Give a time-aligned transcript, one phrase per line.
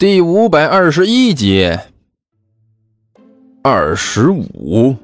[0.00, 1.70] 第五百二十一集，
[3.62, 4.96] 二十五。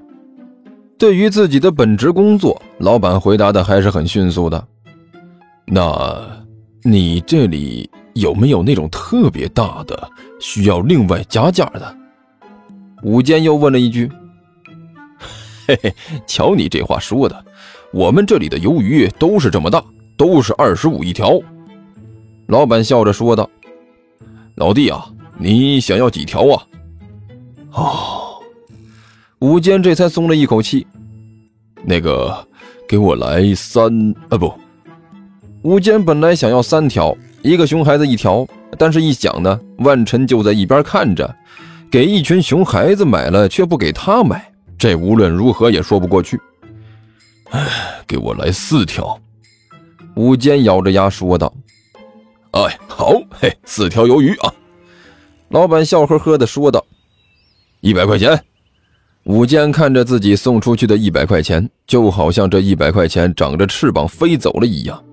[0.96, 4.67] 对于自己的本职工作，老板回答的还是很迅速的。
[5.67, 6.43] 那，
[6.82, 11.94] 你这里有没有那种特别大的，需要另外加价的？
[13.02, 14.10] 武坚又问了一句。
[15.66, 15.94] 嘿嘿，
[16.26, 17.44] 瞧你这话说的，
[17.92, 19.84] 我们这里的鱿鱼都是这么大，
[20.16, 21.38] 都是二十五一条。
[22.46, 23.46] 老板笑着说道。
[24.57, 26.66] 老弟啊，你想要几条啊？
[27.73, 28.42] 哦，
[29.41, 30.87] 武坚这才松了一口气。
[31.84, 32.34] 那个，
[32.88, 34.51] 给我来三啊不。
[35.60, 38.46] 武坚本来想要三条，一个熊孩子一条，
[38.79, 41.37] 但是一想呢，万晨就在一边看着，
[41.91, 46.41] 给一群熊孩子买了，却不给他买，这无论如何也说不过去。
[47.51, 47.68] 哎，
[48.07, 49.20] 给我来四条。
[50.15, 51.52] 武坚咬着牙说道。
[52.65, 54.52] 哎，好嘿，四条鱿鱼啊！
[55.51, 56.84] 老板笑呵呵的说道
[57.80, 58.43] ：“一百块钱。”
[59.24, 65.04] 武坚看着自己送出去的一百块钱，就好像这一百块钱长着翅膀飞走了一样。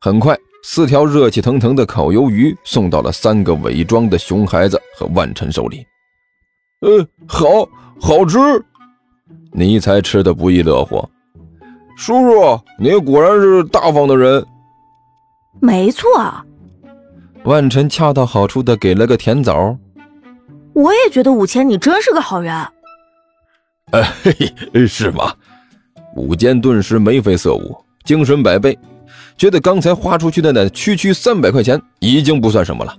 [0.00, 5.84] 很快，四条热气腾腾的烤鱿鱼送到了三个伪装的熊孩子和万晨手里。
[6.80, 7.68] 呃，好
[8.00, 8.38] 好吃，
[9.52, 11.06] 尼才吃的不亦乐乎。
[11.98, 14.46] 叔叔，你果然是大方的人。
[15.60, 16.06] 没错，
[17.46, 19.78] 万晨恰到好处的给了个甜枣。
[20.72, 22.52] 我也觉得五千你真是个好人。
[23.92, 24.02] 哎，
[24.86, 25.32] 是吗？
[26.16, 28.76] 武坚顿时眉飞色舞，精神百倍，
[29.38, 32.92] 觉得刚才花出去的那区区三百块钱已经不算什么了。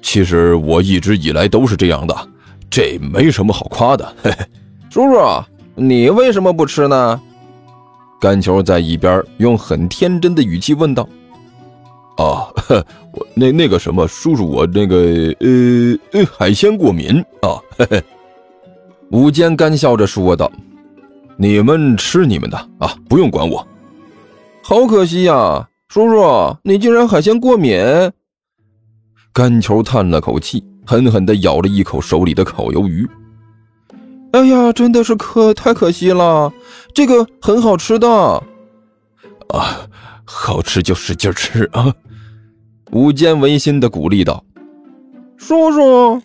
[0.00, 2.28] 其实我一直以来都是这样的，
[2.70, 4.14] 这没什么好夸的。
[4.22, 4.46] 嘿嘿，
[4.88, 7.20] 叔叔，你为什么不吃呢？
[8.18, 11.06] 甘球在一边用很天真的语气问道。
[12.16, 12.46] 啊，
[13.14, 14.96] 我那那个什么叔叔，我那个
[15.40, 17.56] 呃呃海鲜过敏啊。
[17.78, 18.02] 嘿嘿。
[19.10, 20.50] 吴坚干笑着说道
[21.36, 23.66] ：“你们吃你们的啊，不用管我。”
[24.62, 27.78] 好可惜呀，叔叔，你竟然海鲜过敏。
[29.32, 33.08] 干球叹了口气，狠狠地咬了一口手里的烤鱿鱼。
[34.32, 36.52] 哎呀，真的是可太可惜了，
[36.94, 38.08] 这个很好吃的。
[39.48, 39.88] 啊。
[40.24, 41.92] 好吃就使劲吃啊！
[42.92, 44.42] 武坚违心的鼓励道
[45.36, 46.22] ：“叔叔。”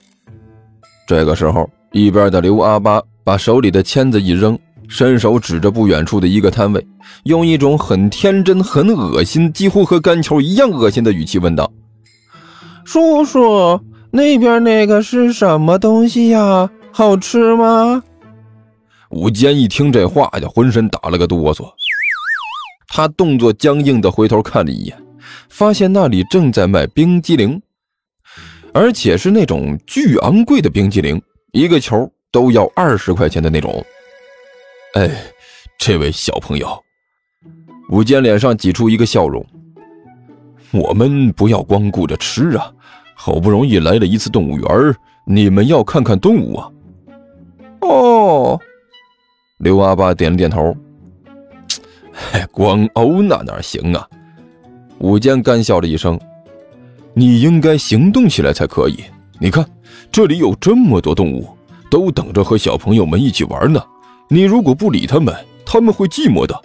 [1.08, 4.58] 这个时候，一边的刘阿八把手里的签子一扔，
[4.88, 6.86] 伸手指着不远处的一个摊位，
[7.24, 11.72] 用一种很天真、很恶心，几乎和干球一样恶心的语气问道
[12.84, 13.80] ：“叔叔，
[14.12, 16.70] 那边那个是什么东西呀？
[16.92, 18.04] 好吃吗？”
[19.12, 21.66] 武坚一听这话，就浑身打了个哆嗦。
[22.88, 24.98] 他动作僵硬的回头看了一眼，
[25.50, 27.62] 发现那里正在卖冰激凌，
[28.74, 31.22] 而且是那种巨昂贵的冰激凌，
[31.52, 33.86] 一个球都要二十块钱的那种。
[34.94, 35.10] 哎，
[35.78, 36.82] 这位小朋友，
[37.90, 39.46] 武坚脸上挤出一个笑容。
[40.72, 42.72] 我们不要光顾着吃啊，
[43.16, 46.72] 好不容易来了一次动物园，你们要看看动物啊。
[47.82, 48.60] 哦，
[49.60, 50.76] 刘阿爸点了点头。
[52.58, 54.08] 光欧那哪行啊！
[54.98, 56.20] 武坚干笑了一声
[57.14, 58.98] ：“你应该行动起来才可以。
[59.40, 59.64] 你看，
[60.12, 61.48] 这里有这么多动物，
[61.92, 63.80] 都等着和小朋友们一起玩呢。
[64.28, 65.32] 你如果不理他们，
[65.68, 66.60] 他们会寂寞的。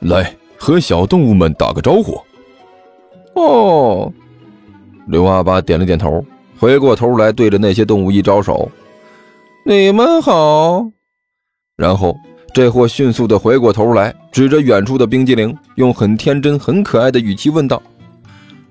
[0.00, 2.20] 来，和小动物们打个招呼。”
[3.32, 4.12] 哦，
[5.06, 6.22] 刘阿八点了点头，
[6.58, 8.70] 回过头来对着那些动物一招手
[9.64, 10.86] ：“你们好。”
[11.78, 12.14] 然后。
[12.52, 17.80] 这货迅速的回过头来，指着远处的冰激凌，用很天真、很可爱的语气问道：“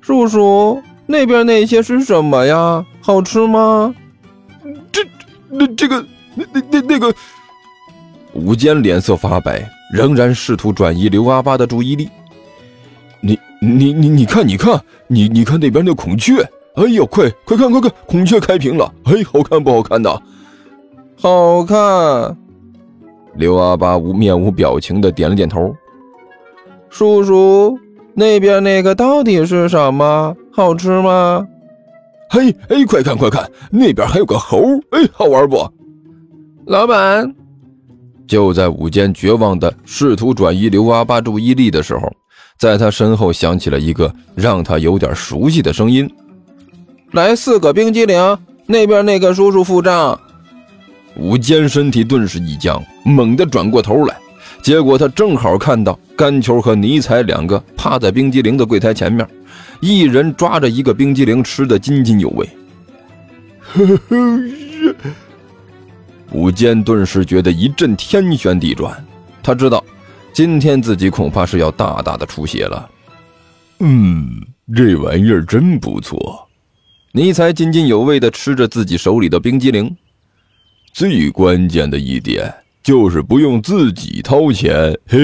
[0.02, 2.86] 叔叔，那边那些是什么呀？
[3.02, 3.94] 好吃吗？”
[4.92, 5.02] 这、
[5.50, 7.14] 那、这个、那、那、那、那个……
[8.34, 12.10] 吴坚脸色发白，仍然试图转移刘阿巴的注意力。
[13.22, 16.42] “你、你、你、你看，你看，你、你看那边那孔雀！
[16.76, 18.94] 哎呦，快、快看、快看，孔雀开屏了！
[19.06, 20.22] 哎，好看不好看的？
[21.16, 22.38] 好看。”
[23.36, 25.76] 刘阿八无面无表情的点了点头。
[26.90, 27.78] 叔叔，
[28.14, 30.36] 那边那个到底是什么？
[30.52, 31.48] 好吃吗？
[32.32, 34.62] 嘿，哎，快看快看，那边还有个猴，
[34.92, 35.58] 哎，好玩不？
[36.66, 37.34] 老板，
[38.28, 42.12] 就在午间绝望的试图转移刘阿八注意力的时候，
[42.60, 46.08] 在他身后响起了一个让他有点熟悉的声音
[47.14, 48.38] ：“来四个冰激凌，
[48.68, 50.20] 那边那个叔叔付账。”
[51.20, 54.18] 武坚身体顿时一僵，猛地转过头来，
[54.62, 59.28] 结果他正好看到甘球和尼采两个趴在冰激凌的柜台前面，
[59.82, 62.50] 一人抓着一个冰激凌吃得津津有味，
[66.32, 69.06] 武坚顿时觉得一阵天旋地转，
[69.44, 69.84] 他知道
[70.32, 72.90] 今天自己恐怕是要大大的出血了。
[73.80, 74.30] 嗯，
[74.74, 76.48] 这玩意儿真不错。
[77.12, 79.94] 尼采津津有味的吃着自己手里的冰激凌。
[80.92, 84.98] 最关键的一点就是不用自己掏钱。
[85.08, 85.18] 嘿，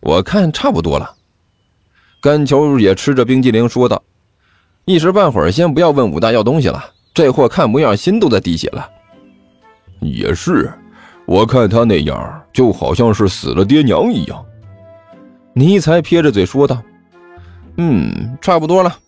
[0.00, 1.14] 我看差不多了。
[2.20, 4.02] 甘球也吃着冰激凌说道
[4.84, 6.84] ：“一时半会儿先不要问武大要东西了，
[7.14, 8.88] 这货看模样心都在滴血了。”
[10.00, 10.70] 也是，
[11.24, 14.44] 我看他那样就好像是死了爹娘一样。
[15.54, 16.82] 尼才撇着嘴说道
[17.78, 18.98] ：“嗯，差不多了。”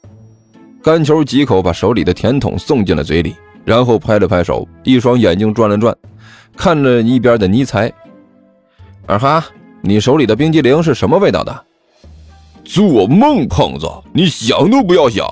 [0.82, 3.34] 甘球几口把手里的甜筒送进了嘴里，
[3.68, 5.94] 然后拍了拍手，一双眼睛转了转，
[6.56, 7.92] 看着一边的尼才
[9.04, 9.44] ：“二哈，
[9.82, 11.66] 你手里的冰激凌是什么味道的？”
[12.64, 15.22] 做梦，胖子，你想都不要想！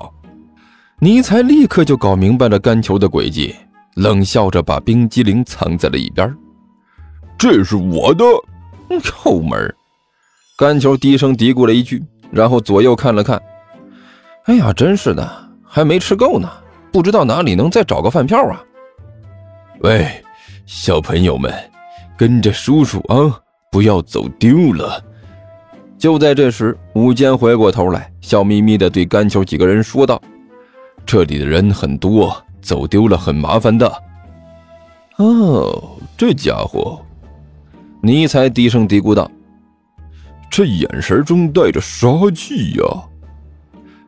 [0.99, 3.55] 尼才立刻就搞明白了干球的诡计。
[3.95, 6.31] 冷笑着把冰激凌藏在了一边。
[7.39, 8.23] 这是我的
[9.01, 9.75] 臭门。
[10.55, 13.41] 干球低声嘀咕了一句，然后左右看了看。
[14.45, 15.27] 哎呀，真是的，
[15.63, 16.47] 还没吃够呢，
[16.97, 18.59] 不知道哪里能再找个饭票啊！
[19.81, 20.09] 喂，
[20.65, 21.53] 小朋友们，
[22.17, 23.39] 跟着叔叔啊，
[23.71, 24.99] 不要走丢了。
[25.99, 30.19] 就在这时，武坚回过头来，笑眯眯地对甘球几个人说道
[31.05, 33.87] ：“这里的人很多。”走丢了很麻烦的。
[35.17, 36.99] 哦，这家伙，
[38.01, 39.29] 尼才低声嘀咕道
[40.49, 42.83] ：“这眼神中带着杀气呀！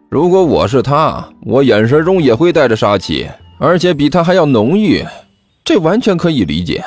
[0.09, 3.29] 如果我是他，我眼神中也会带着杀气，
[3.59, 5.05] 而且比他还要浓郁。
[5.63, 6.83] 这完全可以理解。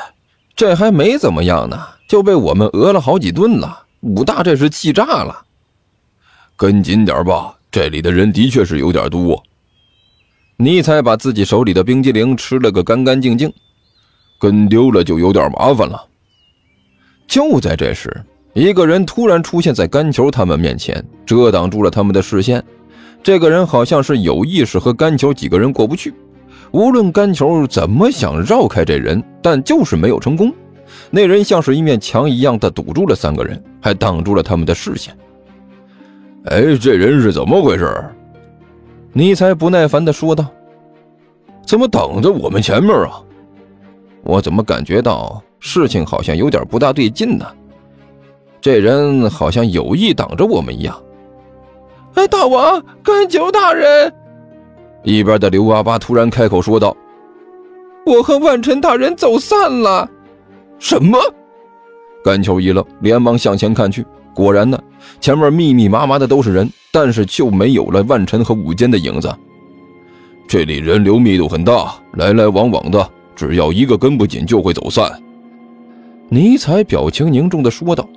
[0.57, 3.85] 这还没怎么样呢，就被我们讹了好几顿了。
[4.01, 5.45] 武大这是气炸了。
[6.57, 9.41] 跟紧点吧，这里的人的确是有点多。”
[10.57, 13.51] 尼才把自己手里的冰激凌吃了个干干净净，
[14.37, 16.05] 跟丢了就有点麻烦了。
[17.25, 18.21] 就在这时，
[18.53, 22.61] 一个人突然出现在甘球他们面前，遮挡住了他们的视线。
[23.23, 26.13] 这个人好像是有意识和甘球几个人过不去，
[26.71, 30.53] 无论甘球怎么想绕开这人，但就是没有成功。
[31.09, 35.17] 那人像是一面墙一样的堵住了三个人，还挡住了他们的视线。
[36.45, 37.89] 哎，这人是怎么回事？
[39.13, 40.45] 尼才不耐烦地说道
[41.65, 43.21] ：“怎么挡在我们前面啊？
[44.23, 47.45] 我怎么感觉到事情好像有点不大对劲呢？
[48.59, 51.01] 这人好像有意挡着我们一样。”
[52.15, 54.13] 哎，大王，甘九大人！
[55.03, 56.95] 一边的刘阿巴突然开口说道
[58.05, 60.09] ：“我和万晨大人走散了。”
[60.79, 61.19] 什么？
[62.23, 64.79] 甘球一愣，连忙向前看去，果然呢，
[65.19, 66.69] 前面密密麻麻的都是人。
[66.95, 69.35] 但是就没有了万晨和武坚的影子。
[70.47, 75.11] 这里人流密度很大，来来往往的，只要一个跟不紧就会走散。
[76.29, 78.07] 尼采表情凝重地说道：“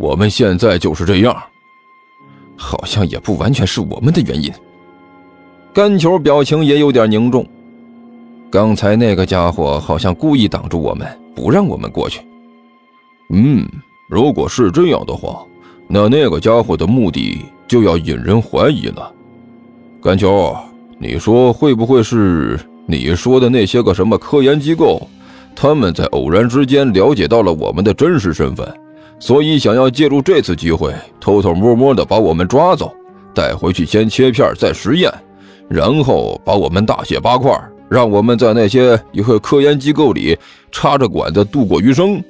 [0.00, 1.36] 我们现在就是这样，
[2.56, 4.52] 好像也不完全是我们的原因。”
[5.72, 7.46] 甘球表情也有点凝重。
[8.50, 12.20] 刚才那个家伙好像故意挡住我们，不让我们过去。
[13.30, 13.66] 嗯，
[14.08, 15.44] 如果是这样的话，
[15.88, 17.38] 那那个家伙的目的……
[17.66, 19.10] 就要引人怀疑了，
[20.02, 20.54] 甘球，
[20.98, 25.00] 你说会不会是你说的那些个什么科研机构？
[25.56, 28.70] 他们在偶然之间了解到了我们的真实身份，
[29.18, 32.92] 所以想要借助这次机会，偷偷摸摸的把我们抓走，
[33.34, 35.12] 带回去先切片再实验，
[35.68, 40.36] 然后把我们大卸八块，让我们在那些一个科研机构里
[40.70, 42.22] 插着管子度过余生。